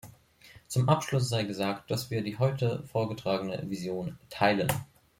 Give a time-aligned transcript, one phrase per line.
[0.67, 4.73] Zum Abschluss sei gesagt, dass wir die heute vorgetragene Vision teilen.